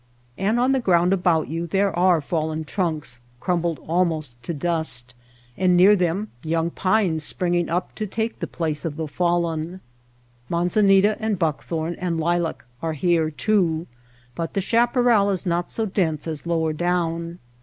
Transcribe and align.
And 0.39 0.59
on 0.59 0.71
the 0.71 0.79
ground 0.79 1.13
about 1.13 1.47
you 1.47 1.67
there 1.67 1.95
are 1.95 2.21
fallen 2.21 2.63
trunks, 2.63 3.19
crumbled 3.39 3.77
almost 3.87 4.41
to 4.41 4.51
dust, 4.51 5.13
and 5.55 5.77
near 5.77 5.95
them 5.95 6.31
young 6.43 6.71
pines 6.71 7.23
springing 7.23 7.69
up 7.69 7.93
to 7.93 8.07
take 8.07 8.39
the 8.39 8.47
place 8.47 8.83
of 8.83 8.95
the 8.97 9.07
fallen. 9.07 9.79
Manzanita 10.49 11.17
and 11.19 11.37
buckthorn 11.37 11.93
and 11.99 12.19
lilac 12.19 12.65
are 12.81 12.93
here, 12.93 13.29
too; 13.29 13.85
but 14.33 14.55
the 14.55 14.59
chaparral 14.61 15.29
is 15.29 15.45
not 15.45 15.69
so 15.69 15.85
dense 15.85 16.25
as 16.25 16.47
lower 16.47 16.73
down. 16.73 17.37